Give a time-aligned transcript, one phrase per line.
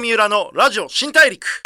[0.00, 1.62] 三浦のラジオ新大陸。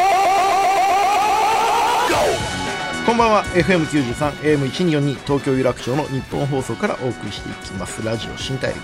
[3.06, 3.44] こんばんは。
[3.54, 8.04] FM93 AM1242 東京有楽町の日本放送からお送りしていきます。
[8.04, 8.80] ラジオ新大陸。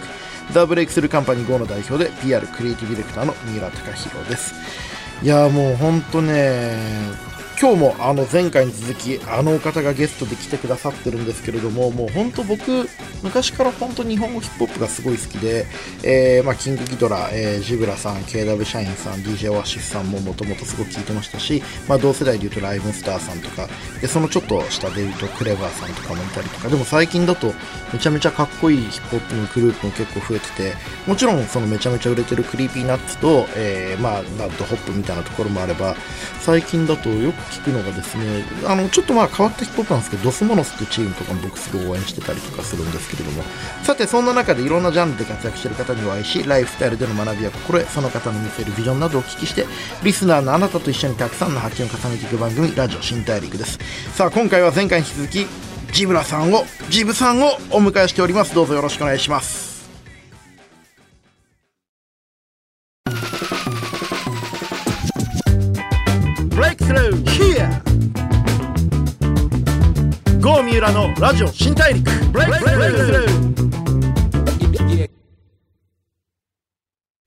[0.53, 4.55] ザ・ブレイクスルーカンパニー GO の代表で PR クリエイティブディレクターの三浦貴弘です。
[5.23, 6.77] いやもうほんとね
[7.61, 12.89] 今日もあの前回に続きあのお方がゲストで来てくださってるんですけれどももう本当僕
[13.23, 15.67] 昔から本当日本語ヒップホップがすごい好きで、
[16.03, 23.69] えー、まあ、キングギドラ、えー、 Zeebra さん K DUB SHINE さん DJ オアシスさんももともとすごく聞いてましたし、まあ、同世代でいうとライブスターさんとか
[24.01, 27.53] でそのちょっと下でいうと KREVA さんとかもいたりとかでも最近だと
[27.93, 30.75] めちゃめちゃかっこいいヒップホップのグループも結構増えてて
[31.07, 35.95] もちろんそのめちゃめちゃ売れてる Creepy Nuts と、えー、まあナードホップみたいなところもあれば
[36.41, 43.43] 最近だとよく聞くのがですねあのちょっとまあ変わったヒップホップなんですけど Dos Monos ってチームとかも僕すごい応援してたりとかするんですけれども。
[43.83, 49.67] さてそんな中でいろんなジャンルで活躍してる方にお会いしライフスタイルでの学びや心得その方の見せるビジョンなどをお聞きして
[50.03, 53.79] リスナーのあなたと一緒にたくさんの発見を重ねていく番組ラジオ新大陸です。
[54.15, 55.47] さあ今回は前回に引き続き
[55.93, 58.55] ジブラさんをジブさんをお迎えしております。
[58.55, 59.70] どうぞよろしくお願いします。
[70.81, 73.61] ゴー三浦のラジオ新大陸ブレイクスルー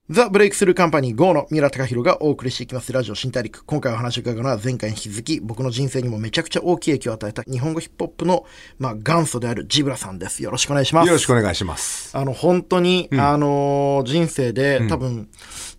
[0.10, 3.64] ザ・ブレイクスルーカンパニー GO の三浦崇宏がお送りしていきますラジオ新大陸。
[3.64, 8.46] 今回お話を伺うのは前回に引き続き僕の人生にもめちゃくちゃ大きい影響を与えた日本語ヒップホップの、
[8.80, 10.42] まあ、元祖である Zeebra さんです。
[10.42, 11.08] よろしくお願いします。
[11.08, 12.18] よろしくお願いします。
[12.18, 15.30] あの、本当に、うん、あのー、人生で多分、うん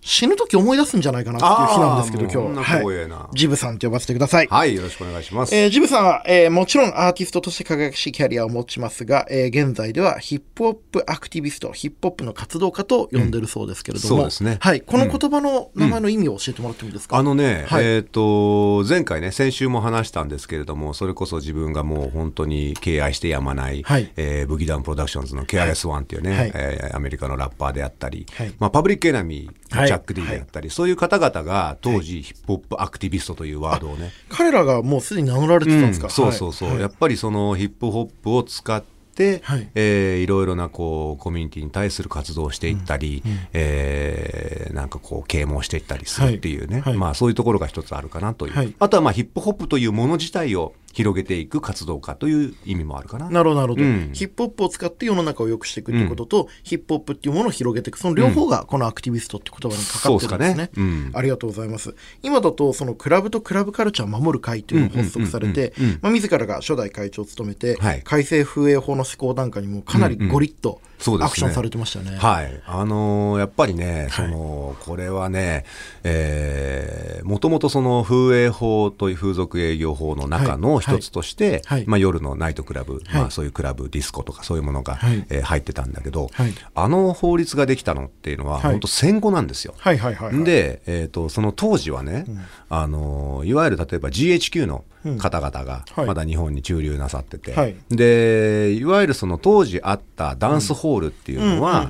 [0.06, 2.62] 死ぬ時思い出すんじゃないかなっていう日なんですけど、今日。
[2.62, 3.36] はい。
[3.36, 4.46] ジブさんって呼ばせてください。
[4.48, 5.56] はい、よろしくお願いします。
[5.56, 14.58] えー、ジブさんは、えー、もちろんアーティストとして輝かしいキャリアを持ちますが、えー、現在ではヒップホップアクティビスト、ヒップホップの活動家と呼んでるそうですけれども、うん、そうですね。
[14.61, 14.83] はい。
[14.83, 34.10] この言葉の名前の意味を教えてもらってもいいですか、うん、あのね、はい、えっ、と、前回ね、先週も話したんですけれども、それこそ自分がもう本当に敬愛してやまない、はい、えー、 Boogie Down Productions の KRS-1 っていうね、はい、えー、アメリカのラッパーであったり、はい、まあ、 Public Enemy、チャック・ディであったり、そういう方々が当時、ヒップホップアクティビストというワードをね。
[34.28, 38.83] 彼らがもうすでに名乗られてたんですか、うん、そうそうそう、やっぱりそのヒップホップを使っ
[39.14, 43.30] て、はい、えー、いろいろなこうコミュニティに対する活動をしていったり、うん。
[43.33, 46.92] うん、えー、なんかこう啓蒙していったりするっていうね、はい。
[46.92, 53.28] はい、まあそういうところが一つあるかなという、あとはまあヒップホップというもの自体を広げていく活動家という意味もあるかな。
[53.28, 60.70] なるほど、なるほど、うん、ヒップホップを使って世の中を良くしていくということと、うん、ヒップホップっていうものを広げていく、その両方がこのアクティビストって言葉にかかってるんですね。
[60.77, 61.10] うんすね。
[61.14, 61.96] ありがとうございます。
[62.22, 70.80] 今だと、そのクラブとクラブカルチャーを守る会というのを発足されて、まあ、自らが初代会長を務めて、はい、改正風営法の施行段階にもかなりゴリッと、
[71.20, 72.12] アクションされてましたね。
[72.12, 72.60] ねはい。
[72.66, 75.64] あのー、やっぱりね、その、これはね、
[76.02, 86.30] えー、もともとその風営法という風俗営業法の中の一つとして、はい、まあ、夜のナイトクラブ、はい、まあ、そういうクラブディスコとかそういうものが、はい、えー、入ってたんだけど、
[86.74, 89.74] あの法律ができたのっていうのは、本当戦後なんですよ。
[89.78, 94.84] はいはいはい、はい、で、えーと、その当時はね、うん、あのいわゆる例えば GHQ の
[95.18, 101.88] 方々がまだ日本に駐留なさってて、はい、でいわゆるその当時あったダンスホールっていうのは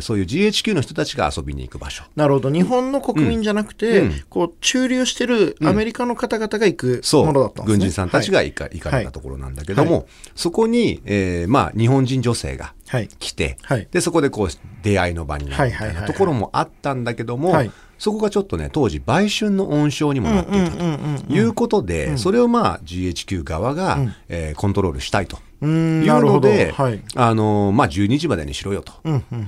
[0.00, 2.04] そういう GHQ の人たちが遊びに行く場所。
[2.16, 2.50] なるほど。
[2.50, 12.74] 日本の国民じゃなくて、うん、こう駐留してるアメリカの方々が行くものだったんですね、軍人さんたちが行か,、行かれたところなんだけども、はい、そこに、えーまあ、日本人女性が
[13.18, 14.48] 来て、はい、でそこでこう
[14.82, 25.38] 出会いの場になるみたいなところもあったんだけども、はいそこがちょっとね、当時、売春の温床にもなっていたということで、それをまあ GHQ 側が、うん、えー、コントロールしたいと。
[25.60, 28.92] いうので、はい、あのまあ、12時までにしろよと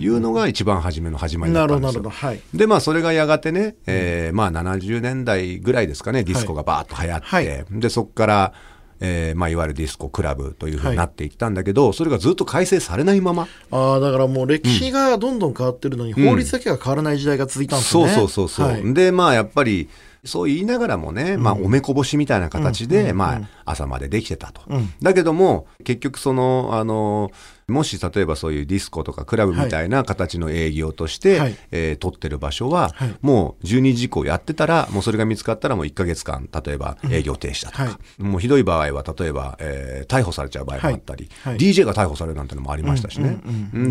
[0.01, 2.11] いうのが一番初めの始まりだったんですよ。
[2.11, 8.53] はい、で、まあ、それがやがてね、えーまあ、70年代ぐらいですかね、ディスコがバーッと流行って、はい、でそこから、
[9.01, 13.49] えーまあ、いわゆるディスコクラブというふうになっていったんだけど、はい、それがずっと改正されないまま。
[13.71, 19.89] ああだからもう歴史がどんどん変わってるのに、うん、法律だけが変わらない時代が続いたんですね、うん、そうそうそうそう、はい、でまあやっぱり
[20.25, 24.61] そう言いながらもね、まあ、おめこぼしみたいな形で、まあ、朝までできてたと。
[25.01, 27.31] だけども、結局その、あの、
[27.71, 43.39] もし例えばそういうディスコとかクラブみたいな形の営業として、はい、えー、取ってる場所は、はい、もう12時以降やってたら、もうそれが見つかったらもう1か月間、例えば営業停止だとか、はい、もうひどい場合は、例えば、えー、逮捕されちゃう場合もあったり、DJ が逮捕されるなんてのもありましたしね。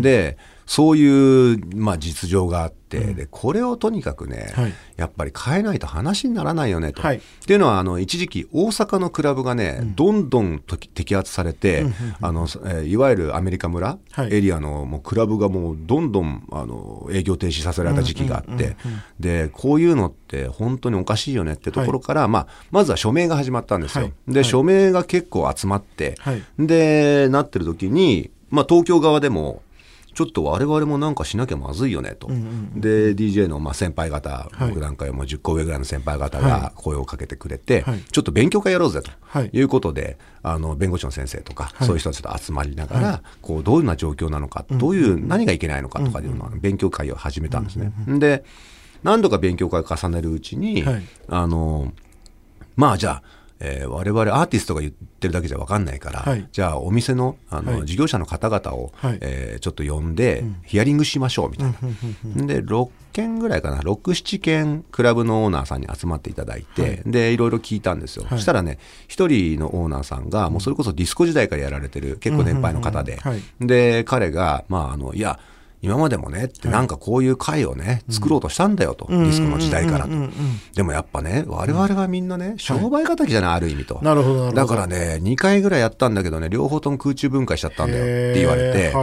[0.00, 0.38] で、
[0.70, 7.02] そういう、まあ、実情があって、うん、でこれをとにかくね、はい、やっぱり変えないと話にならないよねと。
[7.02, 12.46] はい、っていうのはあの一時期大阪のクラブがね、うん、どんどん摘発されて、うん、あの
[12.84, 13.98] いわゆるアメリカ村
[14.30, 18.76] エリアのもうクラブがもうどんどんあの営業停止させられた時期があって、
[19.18, 24.04] でこういうのって本当におかしいよねってところから、はい、まあ、まずは署名が始まったんですよ。
[24.04, 26.16] はい、で、署名が結構集まって、
[26.58, 29.62] でなってる時に、まあ、東京側でも
[30.12, 39.10] ちょっと我々もなんかしなきゃまずいよねと、うんうん、で DJ のまあ先輩方、はい、僕なんかよも10個上ぐらいの先輩方が声をかけてくれて、はい、ちょっと勉強会やろうぜと
[39.52, 39.62] い。
[39.62, 47.92] うことで、あの弁護士の先生とか、そういう人たちと集まりながら、こうどういうような状況なのか、どういう何がいけないのかとかいうのは勉強会を始めたんですね。
[48.18, 48.44] で
[49.02, 50.84] 何度か勉強会を重ねるうちに、
[51.28, 51.92] あの
[52.76, 53.22] まあじゃあ
[53.60, 61.74] えー、我々アーティストが言ってるだけじゃ分かんないから、はい、じゃあお店のあの、はい、事業者の方々を、はい、えー、ちょっと呼んで、ヒアリングしましょうみたい
[62.34, 62.46] な。
[62.46, 63.78] で6件ぐらいかな。
[63.80, 68.78] 67件クラブのオーナーさんに集まっていただいて、でいろいろ聞いたんですよ、そしたらね
[69.08, 73.18] 1人のオーナーさんがもうそれこそディスコ時代からやられてる結構年配の方で、
[73.60, 75.38] で彼がまああのいや
[75.82, 80.10] 今までもねってなんかこういう会をね、作ろうとしたんだよと、ディスコの時代からと。
[80.74, 83.98] でもやっぱね、我々はみんなね、商売敵じゃない、ある意味と。
[84.02, 88.94] なるほど、だからね、2回ぐらいやったんだけどね、両方とも空中分解しちゃったんだよって言われて、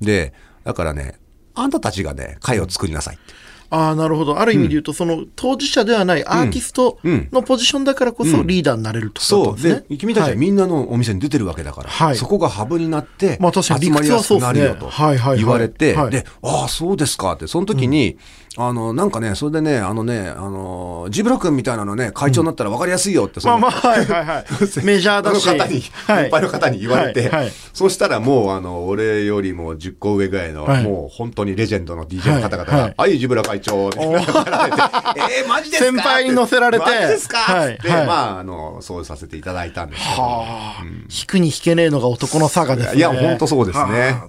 [0.00, 0.32] で、
[0.62, 1.18] だからね、
[1.54, 3.49] あんたたちがね、会を作りなさいって。
[3.70, 4.38] ああ、なるほど。
[4.38, 9.62] ある意味で言うと、その当事者ではないアーティストのポジションだからこそリーダーになれると、そう。
[9.62, 14.90] で、君たちはみんなのお店に出てるわけだから、そこがハブになって、まあ確かに集まりやすくなるよと
[15.36, 18.18] 言われて、で、ああ、そうですかって、その時に、
[18.56, 24.44] あの、なんかね、それでね、あのね、あの、ジブラ君みたいなのね、会長になったら分かりやすいよって、まあまあ、はいはいはい。
[24.84, 25.46] メジャーだし。
[25.46, 35.92] の方に、はい、いの方に言われて、はいはい、そしたらもう、あの、俺よりも10個上ぐらいの、はい、もう本当にレジェンドの DJ の方々が、はい、ジブラ会長、 えー、マジですか？
[35.92, 36.84] 先輩に乗せられて。
[36.84, 37.38] マジですか？
[37.38, 40.22] はい、で、まあ、あの、そうさせていただいたんですけど。
[40.22, 40.74] は
[41.08, 42.98] 引くに引けねえのが男の差がですね。
[42.98, 44.20] いや、本当そうですね。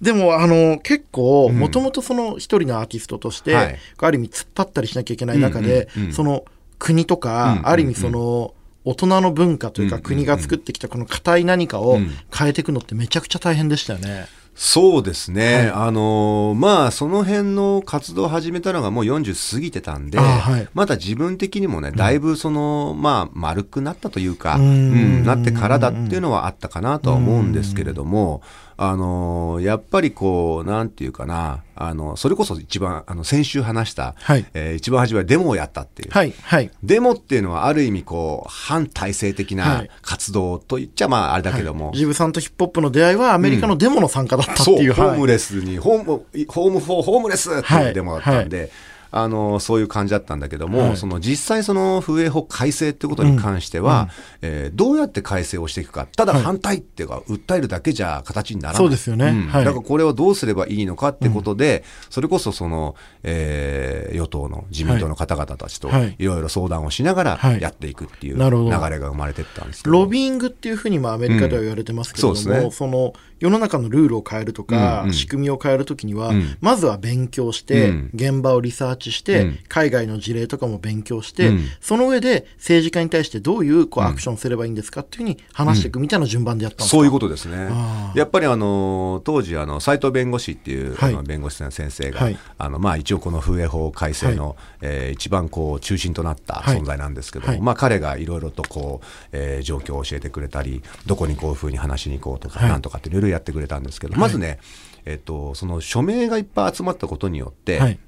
[0.00, 3.63] でも、あの、結構、もともとその一人のアーティストとして、
[3.98, 6.44] ある意味突っ張ったりしなきゃいけない中で、その
[6.78, 11.98] 国とか、ある意味その、大人の文化というか国が作ってきたこの硬い何かを
[12.36, 14.26] 変えていくのってめちゃくちゃ大変でしたよね。
[14.54, 28.42] そうですね、はい、あのまあその辺の活動を始めたのがもう40過ぎてたんで、はい、まだ自分的にもねだいぶその、うん、まあ丸くなったというか、うん、なってからだっていうのはあったかなとは思うんですけれども、
[28.76, 34.46] あのやっぱりこうなんていうかなあのそれこそ一番あの先週話した、はい。
[34.54, 46.04] えー、一番初めはデモをやったっていう、はいはい、デモっていうのはある意味こう反体制的な活動といっちゃまああれだけども、はい、ジブさんとヒップホップの出会いはアメリカのデモの参加だったっていう、うん、ホームレスにホーム
[46.48, 48.70] ホームフォーホームレスっていうデモだったんで、はい
[49.16, 54.08] あのそういう感じだったんだけども、はい、その実際その風営法改正ってことに関しては、
[54.42, 56.06] うん、えー、どうやって改正をしていくか。
[56.06, 58.82] ただ反対っていうか、はい、訴えるだけじゃ形にならない。
[58.82, 65.88] そうですよね、うん、はい、だからこれをどうすればいいのかってことで、うん、それこそその、えー、与党の自民党の方々たちと
[66.18, 66.24] い。
[66.24, 68.44] ろいろ相談をしながらやっていくっていう流
[68.90, 73.12] れが生まれてったんですけど、ロビングっていうふうにもアメリカでは言われてますけれども、そね、その
[73.44, 75.08] 世の中のルールを変えるとか、うん。
[75.08, 87.68] うん、仕組みを変えるときには、うん、まずは勉強して、うん、現場をリサーチして、うん、海外の事例とかも勉強して、その上で政治家に対してどういうこうアクションすればいいんですかっていうふうに話していくみたいな順番でやったんですか、そういうことですね。
[88.14, 104.58] やっぱりあの当時あの斉藤弁護士っていう、はい、弁護士の先生が、はい、あのまあ一応この風営法改正の、はい、えー、一番こう中心となった存在なんですけども、まあ彼がいろいろとこう、えー、状況を教えてくれたりどこにこういうふうに話しに行こうとか、なんとかっていろいろやってくれたんですけど、まずね、
[105.04, 107.98] えっと、その署名がいっぱい集まったことによって、はい、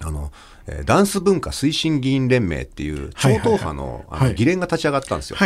[0.00, 0.32] あの
[0.84, 5.38] ダンス文化推進議員連盟っていう超党派の,、あの議連が立ち上がったんですよ。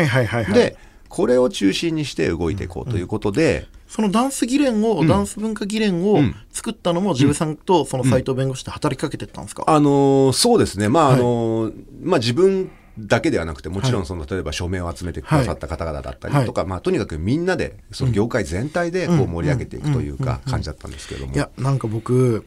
[0.52, 0.76] で
[1.08, 6.18] これを中心にして動いていこうということで、うんうんそのダンス議連を、うん、ダンス文化議連を
[6.50, 21.34] 作ったのも、ジブさんとその斎藤弁護士で働きかけてたんですか、あのー、そうですね、まああのー、まあ、自分だけではなくてもちろんその、例えば署名を集めてくださった方々だったりとか、まあ、とにかくみんなでその業界全体でこう盛り上げていくというか感じだったんですけれども。
[21.34, 22.44] いやなんか僕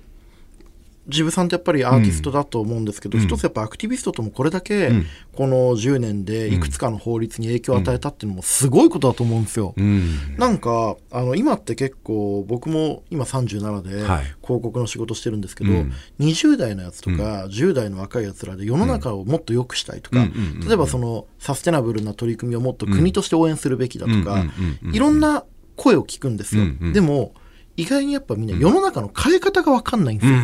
[1.09, 4.91] ジブさんってやっぱりアーティストだと思うんですけど、うん、一つやっぱアクティビストともこれだけ、
[5.33, 9.73] この10年でいくつかの法律に影響を与えたっていうのもすごいことだと思うんですよ。
[9.75, 15.87] うん、なんかあの今って結構僕も今37で広告の仕事してるんですけど、はい、
[16.19, 20.27] 20代のやつとか、10代の若いやつらで世の中をもっと良くしたいとか、
[20.65, 24.45] 例えばそのサステナブルな取り組みをもっと国として応援するべきだとか、
[24.91, 25.43] いろんな
[25.75, 26.65] 声を聞くんですよ。
[26.93, 27.33] でも
[27.77, 30.39] 意外にやっぱみんな世の中の変え方が分かんないんですよ。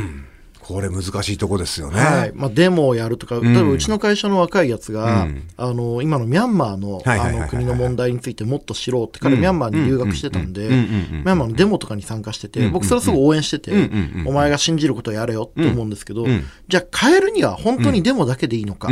[0.68, 2.00] これ難しいとこですよね。
[2.00, 2.32] はい。
[2.34, 13.92] まあ、デモをやるとか、例えばうちの会社の若いやつが、うん、あの、今のミャンマーの、あの、国の問題についてもっと知ろうって彼、ミャンマーに留学してたんで、ミャンマーのデモとかに参加してて、僕それすごい応援してて、
[14.26, 16.26] お前が信じることをやれよって思うんですけど、
[16.68, 18.90] じゃあ変えるには本当にデモだけでいいのか、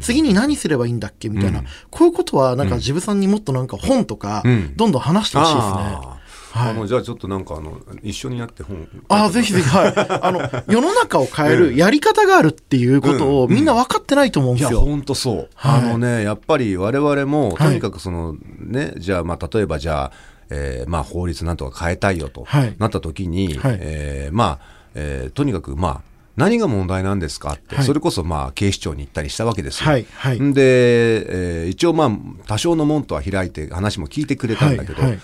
[0.00, 4.44] 次に何すればいいんだっけみたいな、こういうことはなんか自分さんにもっとなんか本とか、
[4.76, 6.18] どんどん話してほしいですね。
[6.58, 9.94] はい、あのじゃあちょっとなんかあの一緒にやって本あぜひぜひはい。
[10.22, 10.40] あの
[10.72, 20.12] 世の中を変えるやり方があるっていうことをみんな分かってないと思うんですよ、いや本当そう、はい、あのねやっぱり我々もとにかくそのね、じゃあまあ例えばじゃあ
[20.50, 22.46] えー、まあ法律なんとか変えたいよと、
[22.78, 26.00] なった時に、はい、えー、まあ、えー、とにかくまあ
[26.36, 29.90] 何が問題なんですかって、はい、それこそまあ警視庁に行ったりしたわけですよ。
[29.90, 30.06] はい。
[30.14, 32.10] はい、で、えー、一応まあ
[32.46, 35.10] 多少の門とは開いて話も聞いてくれたんだけど、はい。
[35.12, 35.20] はい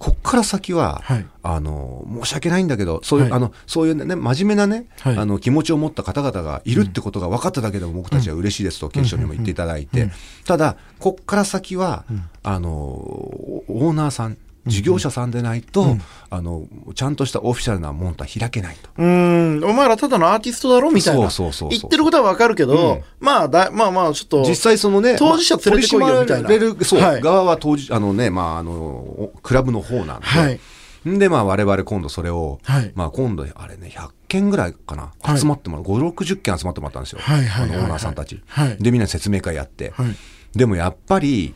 [0.00, 10.10] こっから先は、はい、あの申し訳ないんだけどそういう、はい、あのそういうね真面目なね、はい、あの気持ちを持った方々がいるってことが分かっただけでも僕たちは嬉しいですと警視庁にも言っていただいて、
[10.46, 12.06] ただこっから先は、
[12.42, 18.90] あのオーナーさん事業者さんでないと、うん、あのちゃんとしたオフィシャルなもんとは開けないと。
[18.98, 21.30] うん、お前らただのアーティストだろみたいな。
[21.30, 24.42] そうそうそう言ってることはわかるけど、うん、まあだ、まあまあ、ちょっと。
[24.42, 26.84] 実際そのね、当事者連れてこいよみたいな。
[26.84, 30.26] そう、はい、側は当事、あのね、まあ、あの、クラブの方なんで。
[30.26, 30.60] はい。
[31.06, 37.20] で、まあ、我々今度それを、はい、まあ、今度、あれね、100件ぐらいかな、はい、集まってもらう、5、60件集まってもらったんですよ。
[37.22, 38.42] はいはい、はい、オーナーさんたち。
[38.46, 39.94] はい、で、みんな説明会やって。
[39.96, 41.54] はい、でもやっぱり、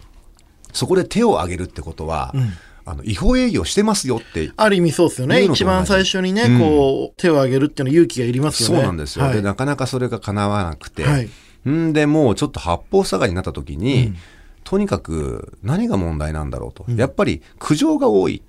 [0.73, 2.53] そこで手を挙げるってことは、うん
[2.87, 5.43] あの違法営業してますよってある意味そうですよね。
[5.43, 8.77] 一番最初にね、うん、こう手を挙げるっていうのは勇気がいりますよね。
[8.77, 11.31] そうなんですよ、はい、でなかなかそれが叶わなくて、はい、
[11.71, 11.93] ん。
[11.93, 14.17] でもうちょっと八方塞がりになった時に、うん、
[14.65, 18.43] とにかく何が問題なんだろうと、うん、やっぱり苦情が多い、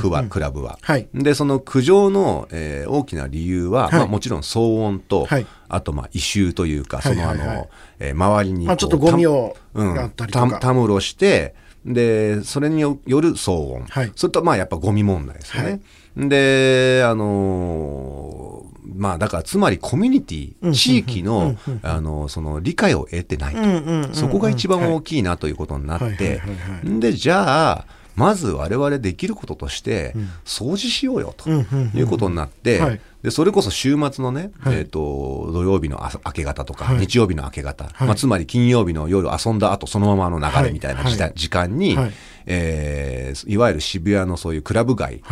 [0.00, 5.28] クはクラブは、はい、でその苦情の、えー、大きな理由は、まあ、もちろん騒音と、
[5.68, 9.56] あとまあ異臭というかそのあの、え周りに、まあ、ちょっとゴミを
[10.16, 11.54] た,、たむろして
[11.86, 13.84] で、それによる騒音。
[13.88, 15.80] はい、それと、まあ、やっぱゴミ問題ですよね。
[16.16, 23.54] はい、で、あのー、まあ、だから、つまりコミュニティ、地域の、あの、その理解を得てない
[24.08, 24.14] と。
[24.14, 26.42] そこが一番大きいなということになって、
[26.84, 30.14] で、じゃあ、まず我々できることとして、
[30.44, 42.12] 掃除しようよということになって、でそれこそ週末のね、はい、えーと、土曜日の明け方とか、はい、日曜日の明け方、はい、まあ、つまり金曜日の夜遊んだ後そのままの流れみたいな時,、時間に、はい。
[42.46, 45.22] えー、いわゆる渋谷のそういうクラブ街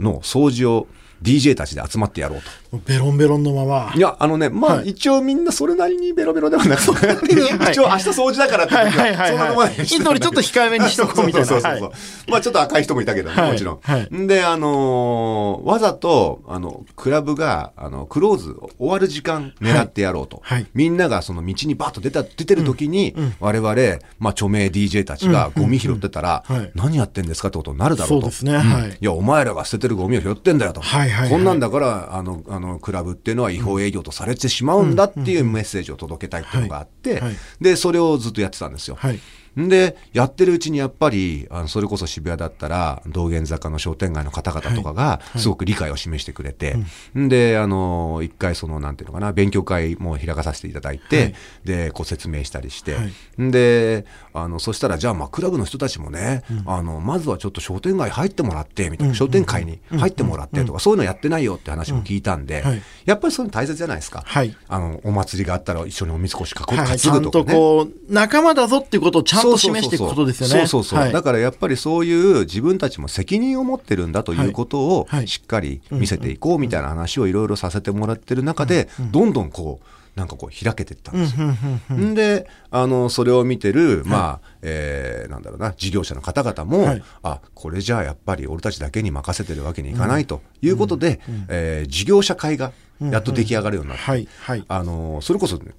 [0.00, 0.88] の掃除を、
[1.24, 2.78] DJ たちで集まってやろうと。
[2.86, 3.92] ベロンベロンのまま。
[3.96, 7.34] いや、あのね、まあ、はい、一応みんなそれなりにベロベロではなくて、
[7.70, 9.70] 一応明日掃除だからって時は、そんなとこな。
[9.70, 11.46] い人ちょっと控えめにしとこうみたいな。
[11.46, 11.92] そうそうそう
[12.28, 13.78] まあ、ちょっと赤い人もいたけどね、もちろん。
[13.82, 20.40] はい、で、あのー、わざと、あの、クラブが、あの、クローズ、終わる時間狙ってやろうと。
[20.44, 23.74] はい、みんながその道にバッと出た、出てる時に、我々、
[24.18, 28.22] まあ、著名 DJ たちがゴミ拾ってたら、何やってんですかってことになるだろうと。
[28.22, 28.56] そうですね。
[28.56, 28.90] はい。
[28.90, 30.80] いや、お前らが捨ててるゴミを拾ってんだよと。
[30.80, 31.30] はいはい。
[31.30, 37.22] こんなんだから、あのあのクラブっていうのは違法営業とされてしまうんだっていうメッセージを届けたいっていうのがあって、
[37.60, 38.96] でそれをずっとやってたんですよ。
[38.98, 39.20] はい
[39.56, 46.74] で、やってるうちにやっぱり、あのそれこそ渋谷だったら、道玄坂の商店街の方々とかが、すごく理解を示してくれて、はい
[47.20, 51.34] はい、で、あの、一回その、なんていうのかな、勉強会も開かさせていただいて、はい、
[51.64, 52.96] で、ご説明したりして、
[53.38, 62.64] で、あの、そしたら、じゃあ、まあ、クラブの人たちもね、うん、あの、まずはちょっと商店街入ってもらって、みたいな、商店会に入ってもらってとか、そういうのやってないよって話も聞いたんで、
[63.04, 64.24] やっぱりそういうの大切じゃないですか。
[64.68, 66.98] あの、お祭りがあったら一緒におみこし担ぐとかね。
[66.98, 70.54] ちゃんとこう、仲間だぞっていうことをちゃんと示していくことですよね。
[70.54, 81.96] そうそうそう、はい、だからやっぱりそういう自分たちも責任を持ってるんだということをしっかり見せていこうみたいな話をいろいろさせてもらってる中で、どんどんこう、なんかこう開けていったんですよ。
[81.96, 94.28] んであのそれを見てる、まあえー、なんだろうな事業者の方々も、はい、あこれじゃあやっぱり俺たちだけに任せてるわけにいかないということで、うん、えー、事業者会がやっと出来上がるようになって、
[94.68, 95.72] あのそれこそ、ね、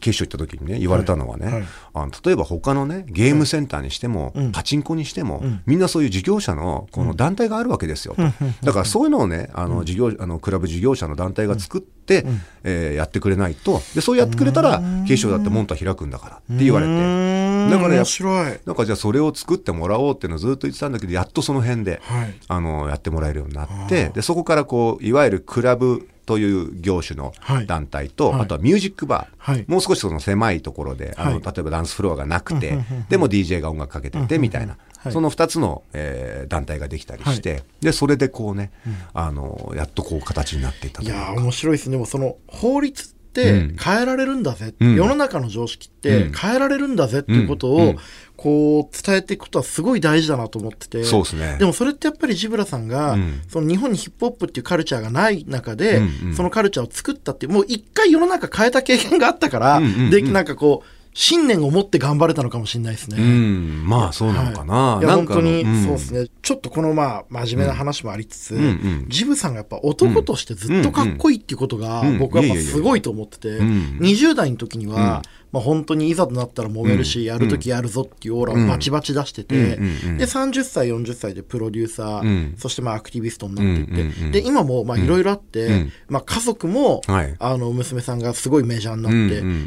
[0.00, 8.14] 警視庁行った時にね言われたのはね、はいはい、あの例えば他のねゲームセンターにしても、パチンコにしても、うん、みんなそういう事業者のこの団体があるわけですよ、
[8.62, 13.80] だからそういうのをねあの事業あのクラブ事業者の団体が作って、うん、えー、やってくれないと。
[13.94, 17.43] でそうやってくれたら警視庁だって門と開くんだからって言われて。
[17.70, 18.60] だから面白い。
[18.64, 27.32] なんかじゃあそれを作ってもらおうっていうのをずっと言ってたんだけど、やっとその辺で、はい、あの、やってもらえるようになって、で、そこからこう、いわゆるクラブという業種の
[27.66, 32.78] 団体と、はい、あとはミュージックバー、はい、もう少しその狭いところで、あの例えばダンスフロアがなくて、
[33.08, 34.76] でも DJ が音楽かけててみたいな、
[35.10, 38.70] その2つの、えー、団体ができたりして、でそれでこうね、
[39.12, 41.90] あのやっとこう形になっていったいや面白いです。
[41.90, 47.96] ねでもその法律って変えられるんだぜ、うん、世の中の常識って変えられるんだぜっていうことを、
[48.36, 51.04] こう伝えていくことはすごい大事だなと思ってて。
[51.04, 51.56] そうですね。
[51.58, 63.16] でもそれってやっぱりジブラさんが、うん、その日本にヒップホップっていうカルチャーがない中で、うんうん、そのカルチャーを作ったっていうもう一回世の中変えた経験があったから、うんうんうん、でなんかこう信念を持って頑張れたのかもしれないですね。
[63.18, 64.74] うん、まあそうなのかな。
[64.96, 66.28] はい、いや本当に、そうですね。
[66.42, 68.62] ちょっとこのまあ真面目な話もありつつ、うん。
[68.62, 75.22] うん、ジブさんがやっぱ男としてずっとかっこいいっていうことが僕はやっぱすごいと思ってて、20代の時には、
[75.54, 79.76] まあ、本当にいざとなったら揉めるし、やるときやるぞっていうオーラをバチバチ出してて、
[80.18, 85.68] で30歳40歳でプロデューサー、そしてまあアクティビストになっていって、で今もいろいろあって、
[86.08, 87.00] まあ、家族も、
[87.38, 89.12] あの娘さんがすごいメジャーになっ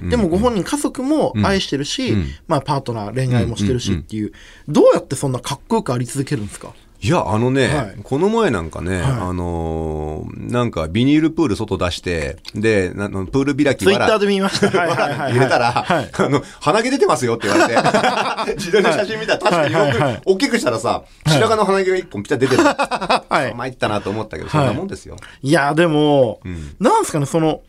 [0.03, 2.11] て、でもご本人家族も愛してるし、
[2.47, 4.33] まあ、パートナー恋愛もしてるしっていう、
[4.67, 6.73] どうやってそんなかっこよくあり続けるんですか？
[6.99, 14.67] いや、あのね、はい、この前なんかね、はい、あのー、なんかビニールプール外出して、で、あのプール開きツイッターで見ました。
[15.29, 17.81] 入れたら、はい、あの、鼻毛出てますよって言われて、
[18.57, 22.63] 自撮りの写真見たら確かによく、大きくしたらさ、白髪の鼻毛が一本ピタッ出てる。
[22.63, 23.55] はい。
[23.55, 25.17] 参ったなと思ったけど、そんなもんですよ。
[25.43, 27.61] いや、でも、うん、なんですかね、その、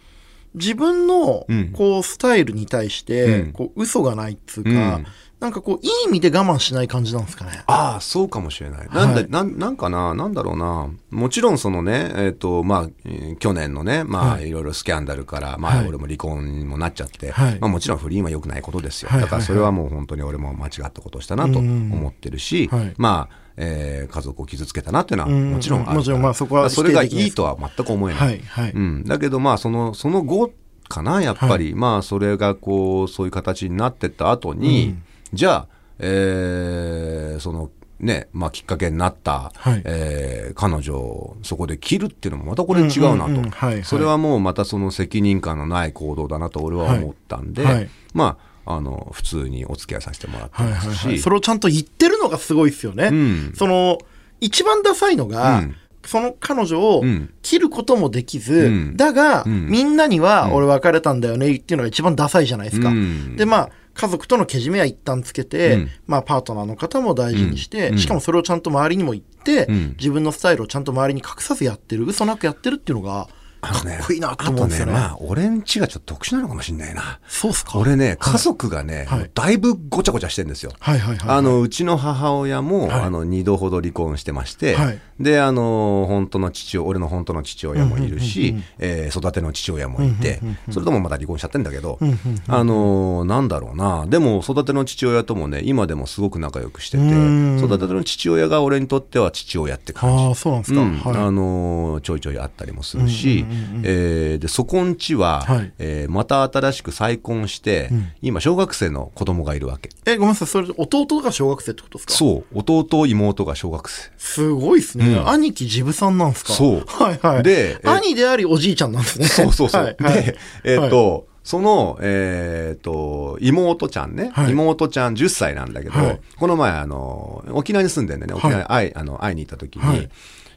[0.55, 5.07] 自分の、こう、スタイルに対して、こう、嘘がないっつうか、うん
[5.41, 7.63] なんかこう、いい意味で我慢しない感じなんですかね。
[7.67, 8.89] ああ、そうかもしれない。
[8.89, 10.91] なんだ、はい、ななんかな、なんだろうな。
[11.11, 19.11] もちろんそのね、えっ、ー、と、まあ、えー、去年のね、まあ、はい、いろいろスキャンダルから、まあ、俺も離婚にもなっちゃって、はい、まあもちろん不倫は良くないことですよ。
[19.13, 28.39] だからそれはもう本当に俺も間違ったことをしたなと思ってるし、まあ、えー、家族を傷つけたなっていうのはもちろんあるもちろんまあそこはそれがいいとは全く思えない、はい。
[28.41, 28.71] はい。
[28.73, 30.53] うん、だけどまあそのその後
[30.89, 35.69] かなやっぱり、はい、まあそれがこうそういう形になってった後に、うん、じゃあ
[36.01, 37.71] えー、その
[38.01, 47.75] ね、まあ、きっかけになった、はい、えー、彼女をそこで切るっていうのもまたこれ違うなと、それはもうまたその責任感のない行動だなと俺は思ったんで、はい。
[47.75, 53.09] はい、まあ、あの普通にお付き合いさせてもらってますし、はいはいはい、それをちゃんと言ってるのがすごいですよね。
[53.11, 53.99] うん、その
[54.41, 55.75] 一番ダサいのが、うん。
[56.05, 57.03] その彼女を
[57.43, 62.89] 切ることもできず、うん、だが、うん、みんなには俺別れたんだよねっていうのが一番ダサいじゃないですか。
[62.89, 73.29] うん、で、まあ、家族とのけじめは一旦つけて、うん、まあパートナーの方も大事にして、うん、しかもそれをちゃんと周りにも言って、うん、自分のスタイルをちゃんと周りに隠さずやってる、嘘なくやってるっていうのが、
[73.61, 74.93] かっこいいなと思うんですよね。
[74.93, 77.19] ねまあ、俺んちがちょっと特殊なのかもしれないな。
[77.27, 77.77] そうっすか？
[77.77, 80.71] 俺ね、家族がね、はい、だいぶごちゃごちゃしてるんですよ。
[80.79, 91.99] はいはいはい、はい、あの、うちの母親も、はい、あの、二度ほど離婚してまして、はい、で、あの、本当の父親、俺の本当の父親もいるし、えー、育ての父親もいて、それともまだ離婚しちゃってんだけど、
[92.47, 94.07] あの、なんだろうな。
[94.07, 100.25] でも、育ての父親ともね、今でもすごく仲良くしてて、育ての父親が俺にとっては父親って感じ。
[100.25, 100.81] ああ、そうなんですか。
[100.81, 103.45] うん、あの、ちょいちょいあったりもするし、
[103.83, 109.91] えー、で、そこんちは、はい、えー、また新しく再婚して、うん、今、小学生の子供がいるわけ。
[110.07, 112.15] え、ごめんなさい、それ、弟が小学生ってことですか？
[112.15, 114.11] そう、弟、妹が小学生。
[114.17, 115.08] すごいですね。
[115.09, 116.53] うん、兄貴、ジブさんなんですか？
[116.53, 116.85] そう。
[116.87, 117.43] はいはい。
[117.43, 119.27] で、兄でありおじいちゃんなんですね。
[119.27, 119.83] そうそうそう。
[119.83, 130.11] はいはい、で、えー、っと、はいその、えっ、ー、と、妹ちゃんね、はい、妹ちゃん10歳なんだけど、はい、この前、あの、沖縄に住んでんでね、沖縄に会い,、あの会いに行った時に、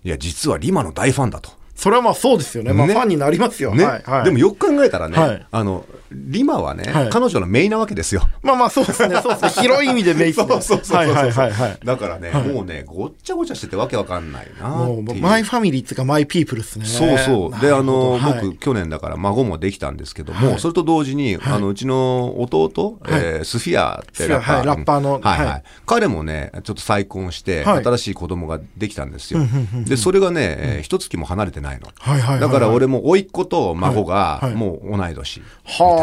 [0.03, 1.49] い、や、実はリマの大ファンだと。
[1.75, 2.73] それはまあそうですよね。
[2.73, 3.73] まあファンになりますよ。
[3.73, 3.85] ね。
[3.85, 8.27] はいはい、でもよく考えたらね、あの、リマはね、はい、彼女のメイなわけですよ。
[8.41, 9.61] まあまあそうですね、 そうですね。
[9.61, 10.97] 広い意味でメイそうそうそうそう。
[10.97, 11.79] はいはいはい、はい。
[11.83, 16.85] だからね、はい、もうね、ごっちゃごちゃしててわけわかんないなもう、マイファミリーっていうかマイピープルっすね。
[16.85, 17.61] そうそう。
[17.61, 24.65] で、あの、僕、去年だから孫もできたんですけども、それと同時に、あの、うちの弟、えー、スフィアってラッパー。
[24.65, 25.19] ラッパーの。
[25.21, 25.63] はいはい。
[25.85, 29.41] 彼もね、ちょっと再婚して、新しい子供ができたんですよ。
[29.85, 31.87] で、それがね、一月も離れてないの。
[31.99, 32.39] はいはい。
[32.39, 35.41] だから俺も甥っ子と孫が、もう同い年。
[35.65, 36.00] はあ、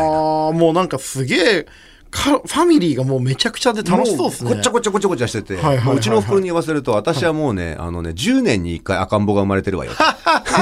[0.52, 1.66] もうなんかすげえ、
[2.10, 4.54] かファミリーがもうめちゃくちゃで楽しそうですね。
[4.54, 9.92] ごちゃごちゃごちゃごちゃしてて、うちの袋に言わせると、私はもうね、 あのね、10年に1回赤ん坊が生まれてるわよ。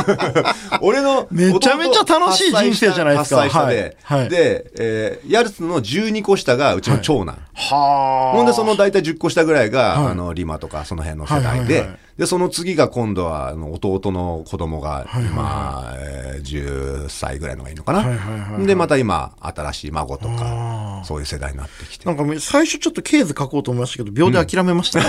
[0.83, 3.41] 俺のめちゃめちゃ楽しい人生じゃないですか。
[3.43, 7.39] 8歳下で、はい、で、えー、やるつの12個下がうちの長男。
[7.55, 8.37] はあ。
[8.37, 18.65] ほんでその大体10個下ぐらいが、はい、あの、リマとかその辺の世代で、で、その次が今度は、あの弟の子供が、今、えー、10歳ぐらいのがいいのかな。
[18.65, 22.07] で、また今、新しい孫とか、そういう世代になってきて。
[22.07, 25.07] なんか、最初ちょっとケーズ書こうと思いましたけど、秒で諦めました、ね。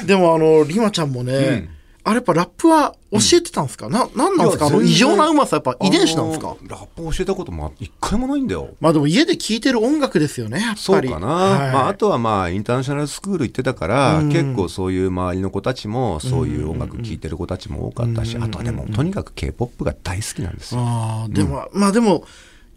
[0.00, 1.68] う ん、でも、あの、リマちゃんもね、うん
[2.08, 4.66] あれやっぱラップは教えてたんですか、うん、な、なんなんですか？
[4.66, 6.56] あの異常なうまさやっぱ遺伝子なんですか？
[6.66, 8.70] ラップ教えたことも一回もないんだよ。
[8.80, 10.80] まあでも家で聴いてる音楽ですよね、やっぱり。
[10.80, 11.26] そうかな。
[11.26, 20.80] はい、まああとはまあインターナショナルスクール行ってたから、うん、結構そういう周りの子たちもそういう音楽聴いてる子たちも多かったし、うん、あとはでもとにかく K-POP が大好きなんですよ。
[20.80, 22.24] ああ、でも、まあでも、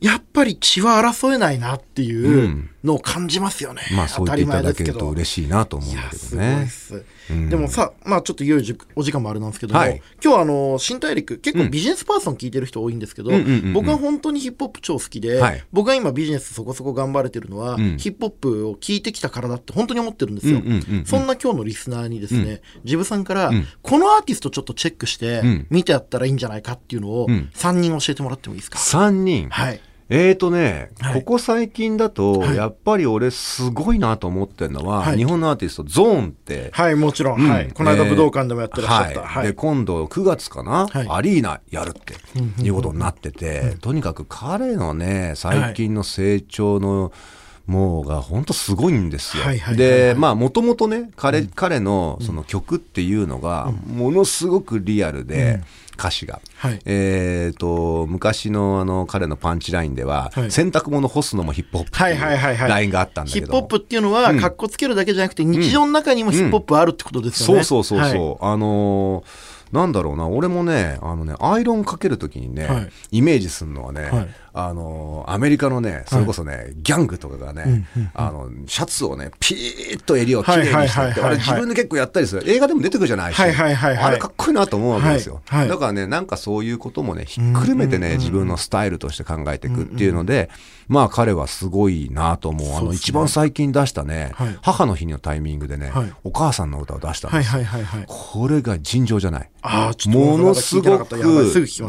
[0.02, 3.84] やっぱり血は争えないなっていうのを感じますよね。
[3.92, 6.66] うん、まあそう言っていただけると嬉しいなと思うんだけどね。
[6.68, 7.06] すうん、
[7.50, 13.32] でもさ、まあちょっといよいよお時間もあれなんですけども、はい、今日はあの、新大陸、結構ビジネスパーソン聞いてる人多いんですけど、
[13.74, 20.62] 僕は本当にヒップホップ超好きで、はい、僕が今ビジネスそこそこ頑張れてるのは、うん、ヒップホップを聞いてきたからだって本当に思ってるんですよ。
[21.06, 29.50] そんな今日のリスナーにですね、ジブさんから、このアーティストちょっとチェックして、見てやったらいいんじゃないかっていうのを、3人教えてもらってもいいですか ?3 人。
[29.50, 29.82] はい。
[30.14, 36.70] えーとね、はい、ここ最近だと、やっぱり俺すごいなと思ってるのは、はい、日本のアーティスト、ゾーンって。
[36.74, 37.42] はい、もちろん。
[37.42, 37.72] うん、はい。
[37.72, 39.22] この間武道館でもやってらっしゃった。
[39.22, 39.48] はい。
[39.48, 42.16] で、今度9月かな、アリーナやるって
[42.62, 47.14] いうことになってて、とにかく彼のね、最近の成長の、
[47.68, 49.44] もうが本当すごいんですよ。
[49.76, 55.64] で、まあもともとね、彼、うん、彼のその曲っていうのが、ものすごくリアルで、うん。
[56.02, 67.54] 歌詞が、はい、えーと、昔のあの彼のパンチラインでは、はい、洗濯物干すのもヒップホップっていうラインがあったんだけど、ヒップホップっていうのは、かっこつけるだけじゃなくて、日常の中にもヒップホップあるってことですよね。
[67.54, 67.60] うん。
[67.60, 82.50] うん、そうそうそうそう、はい、あのーなんだろうな、俺もね、あのね、アイロンかけるときにね、はい、イメージするのはね、はい、あの、アメリカのね、それこそね、はい、ギャングとかがね、あの、シャツをね、ピーッと襟をきれいにしてって、あれ自分で結構やったりする。
[82.50, 85.42] 映画でも出てくるじゃないし、あれかっこいいなと思うわけですよ。
[85.50, 90.50] だからね、なんかそういうこともね、ひっくるめてね、自分のスタイルとして考えていくっていうので、
[90.88, 92.76] まあ彼はすごいなと思う。
[92.76, 97.64] あの、一番最近出したね、母の日のタイミングでね、お母さんの歌を出したんですよ。
[98.08, 99.50] これが尋常じゃない。
[100.08, 101.16] ものすごく、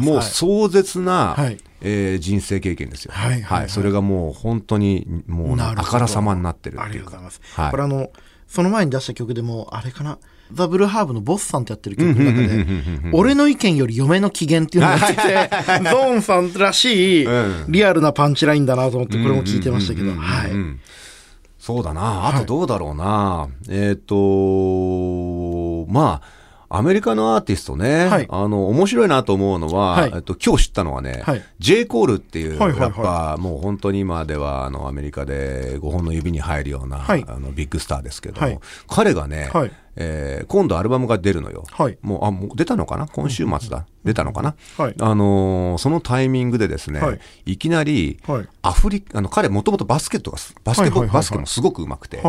[0.01, 7.20] もう壮絶な、はい、えー、人生経験ですよ、はいはいはい、それがもう本当にもうあからさまになってるっていうか。
[7.54, 8.10] はい、これあの
[8.46, 10.18] その前に出した曲でもあれかな？
[10.52, 12.66] ザ・ブルーハーブのボスさんってやってる曲の中で、
[13.12, 15.22] 俺の意見より嫁の機嫌っていうのがやってて、
[15.90, 17.26] ゾーンさんらしい
[17.68, 20.50] リアルなパンチラインだなと思って、これも聞いてましたけど、はい。
[21.58, 22.28] そうだな。
[22.28, 23.04] あとどうだろうな。
[23.04, 26.41] はい、えっ、ー、と、まあ、
[26.74, 31.85] アメリカのアーティストね、はい、あの、面白いなと思うのは、はい、えっと、今日知ったのはね、はい、J.
[31.85, 39.50] コールっていうラッパー、もう本当に今では、あの、アメリカで5本の指に入るような、あの、ビッグスターですけども、彼がね、
[39.96, 41.64] えー、今度アルバムが出るのよ。
[41.70, 43.06] はい、もう、あ、もう出たのかな？
[43.06, 43.76] 今週末だ。
[43.76, 48.18] うん、出たのかな、はい、あのー、そのタイミングでですね、はい、いきなり、
[48.62, 52.22] アフリカ、あの、彼もともとバスケットが、バスケバスケもすごく上手くて、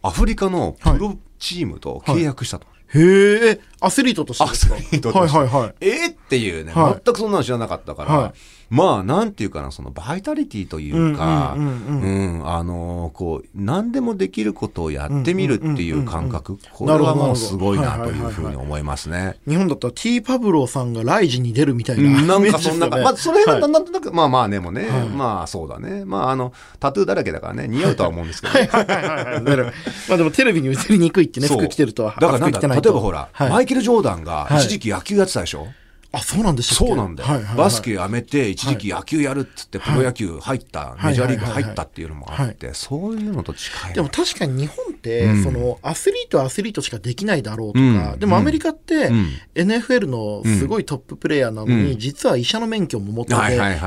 [0.00, 2.71] アフリカのプロチームと契約したと。
[2.94, 4.74] へえ、アスリートとしてですか？
[4.74, 5.38] アスリートとして。
[5.38, 5.74] はいはいはい。
[5.80, 8.32] えー、っていうね、はい、全くそんなの知らなかったから、はい、
[8.72, 19.36] まあ、なんていうかな、そのバイタリティというか、うん、あのー、こう、何でもできることをやってみるっていう感覚、これはもうすごいなというふうに思いますね。
[19.46, 26.06] 日本だったら T パブローさんがライジに出るみたいな、なんかそんな、まあ、その辺はなんとなく、まあまあね、もね、まあそうだね。
[26.06, 28.70] まあ、あの、タトゥーだらけだからね、似合うとは思うんですけど、ね。
[28.72, 32.16] まあでもテレビに映りにくいってね、服着てるとは。
[32.18, 35.66] だからなんだ、例えばほら、マイケル・ジョーダンが一時期野球やってたでしょ？
[36.12, 37.56] あ、そうなんでしたそうなんだよ、はいはいはい。
[37.56, 43.94] バスケやめて、一時期野球やるっつって、プロ野球入った、はい、メジャーリーグ入ったっていうのもあって、そういうのと近い。
[43.94, 53.38] でも確かに日本って、うん、その、アスリートはアスリートしかできないだろうとか、うん、でもアメリカって、うん、NFL のすごいトッププレイヤーなのに、実は医者の免許も持ってて、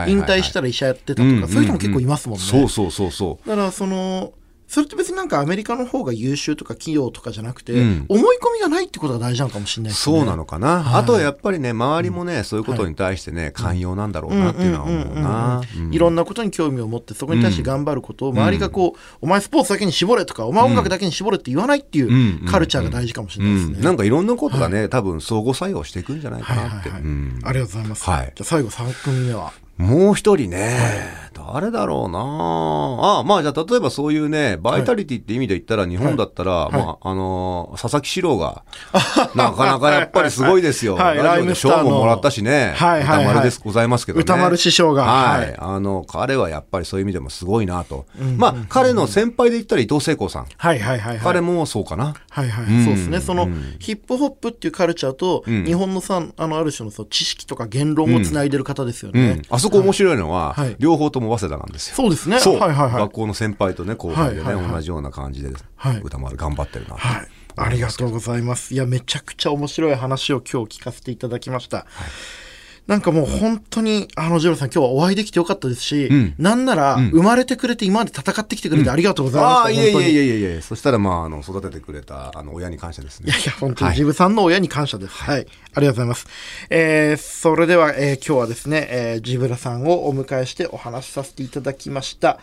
[0.10, 2.44] 引退したら医者やってたとか、そういう人も結構いますもんね。
[2.44, 3.48] そうそうそうそう。
[3.48, 4.34] だからその、
[4.68, 10.18] それって別になんかアメリカの方が優秀とか企業とかじゃなくて、うん、思い込みがないってことが大事なのかもしれないですね。
[10.18, 10.82] そうなのかな。
[10.82, 15.62] はい、あとはやっぱりね、周りもね、そういうことに対してね、寛容なんだろうなっていうのは思うな。
[15.92, 23.80] いろんなことに興味を持って、そこに対して頑張ることを、周りがこう、お前スポーツだけに絞れとか、お前音楽だけに絞れって言わないっていうカルチャーが大事かもしれないですね。
[23.82, 26.90] なんかいろんなことがね、多分相互作用していくんじゃないかなって。
[26.90, 28.10] ありがとうございます。
[28.10, 30.80] はい、じゃあ最後3組目はもう一人ね、
[31.60, 32.20] ど誰だろうな。
[33.20, 38.64] あまあじゃあ例えばそういうね、バイタリティって意味で言ったら日本だったら、はい、まあ、あのー、佐々木史郎が、
[39.36, 40.96] なかなかやっぱりすごいですよ。
[40.96, 44.22] はい、ラジオで賞ももらったしね、はいはいはい、歌丸です、ございますけどね。
[44.22, 45.04] 歌丸師匠が。
[45.06, 45.56] はい。
[45.58, 48.06] あの、彼はやっぱりそういう意味でもすごいなと。
[48.20, 48.28] うん。
[48.28, 50.48] うんうん、まあ、彼の先輩で言ったら伊藤聖子さん。
[50.58, 50.80] はい。
[50.80, 51.00] はい。
[51.00, 51.20] はい、はい。
[51.20, 52.14] 彼もそうかな。
[52.30, 52.50] はい。
[52.50, 53.22] はい、うん、そうですね。
[53.22, 53.48] その、
[53.80, 59.42] ヒップホップっていうカルチャーと、うん、日本のさ、あの、ある種のそう知識とか言論をつないでる方ですよね。
[59.50, 61.96] あそこ面白いのは、はい、両方とも早稲田なんですよ。
[61.96, 62.40] そうですね。
[62.40, 62.60] そう。
[62.60, 67.28] はいはいはい、学校の先輩とね、後輩でね、はいはいはい、同じような感じで、はい、歌丸頑張ってるなはい。
[67.58, 68.74] ありがとうございます。
[68.74, 71.78] いや、めちゃくちゃ面白い話を今日聞かせていただきました。
[71.78, 71.86] はい
[72.88, 79.60] なんかもう本当に、あの、ジローさん今日はお会いできてよかったですし、うん、なんなら、生まれてくれて今まで戦ってきてくれてありがとうございました。
[79.62, 83.32] うん、ああ、いえいえいえいえいえ、そしたらまあ、あの、育ててくれた、あの、親に感謝ですね。
[83.32, 85.16] いやいや、本当に、ジブさんの親に感謝です。
[85.16, 85.48] はい、はい。
[85.74, 86.28] ありがとうございます。
[86.70, 92.40] えー、それでは、えー、今日はですね、えー、ジブラさんをお迎えしてお話しさせていただきました。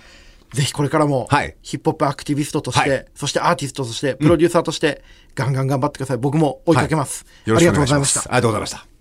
[0.52, 5.02] ぜひこれからも、はい、ヒップホップアクティビストとして、はい、そしてアーティストとして、プロデューサーとして、
[5.35, 6.18] ガンガン頑張ってください。
[6.18, 7.24] 僕も追いかけます。
[7.46, 8.20] はい、ありがとうございました。
[8.20, 8.91] ありがとうございました。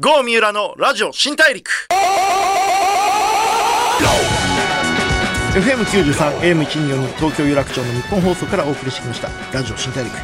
[0.00, 1.88] 郷三浦のラジオ新大陸。
[5.54, 9.28] FM93、AM1242 東京有楽町の日本放送からお送りしてきました。
[9.52, 10.14] ラジオ新大陸。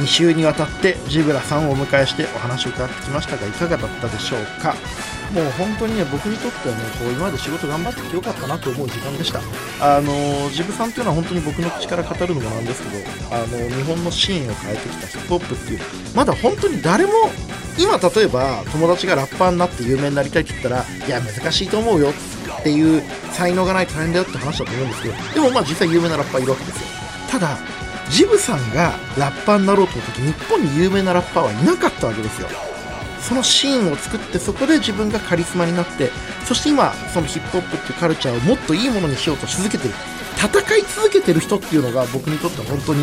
[0.00, 4.74] 2週にわたってジブラさんをお迎えしてお話を伺ってきましたがいかがだったでしょうか？
[5.32, 9.38] もう本当にね僕にとってはねこう今まで仕事頑張ってきてよかったなと思う時間でした。
[9.80, 15.80] あのジブさんっていうのは本当に僕の口から語るのもなんですけどあの日本のシーンを変えてきたヒップホップっていう
[16.16, 17.12] まだ本当に誰も
[17.80, 26.86] 今例えば友達がラッパーになって有名になりたいって言ったらいや難しいと思うよっていう才能がない大変だよって話だと思うんですけどでもまあ実際有名なラッパーいるわけですよ。
[27.30, 27.56] ただ
[28.10, 32.48] ジブさんがラッパーになろうと思った時日本に有名なラッパーはいなかったわけですよ。
[33.20, 36.10] そのシーンを作ってそこで自分がカリスマになって
[36.46, 39.94] そして今そのヒップホップっていうカルチャーをもっといいものにしようとし続けてる。
[40.40, 43.02] 戦い続けてる人っていうのが僕にとっては本当に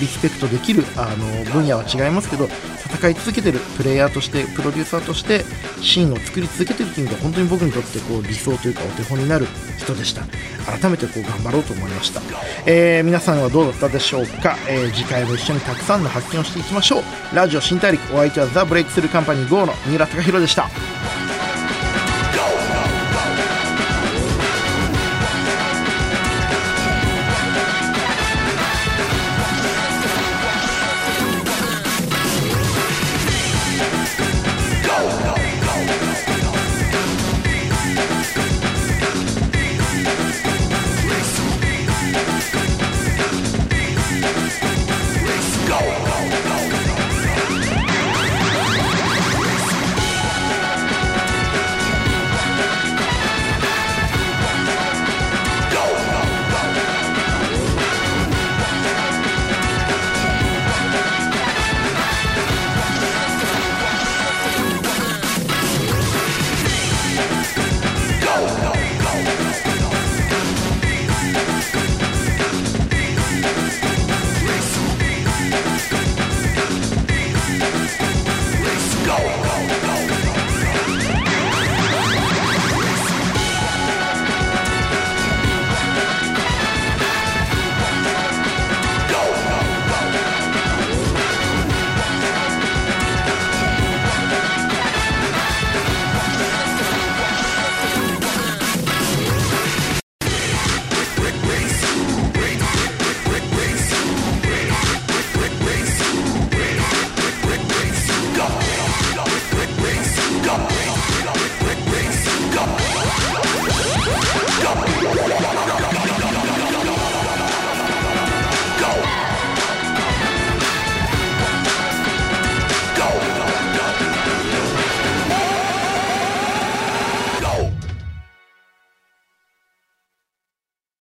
[0.00, 2.46] リスペクトできるあの分野は違いますけど
[2.94, 5.44] 戦い続けてるプレイヤーとしてプロデューサーとして
[5.82, 9.46] シーンを作り続けてるっていうのが本当に僕にとってこう理想というかお手本になる
[9.78, 10.22] 人でした。
[10.66, 12.20] 改めてこう頑張ろうと思いました、
[12.66, 17.02] えー、皆さんはどうだったでしょうか、えー、次回も一緒にたくさんの発見をしていきましょう。
[17.34, 20.68] ラジオ新大陸お相手はザ・ブレイクスルーカンパニー GO の三浦貴大でした。
[79.06, 80.15] go, go, go.